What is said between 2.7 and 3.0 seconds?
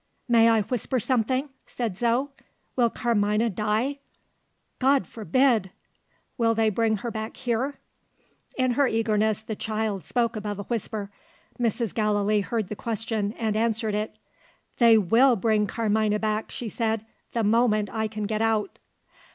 "Will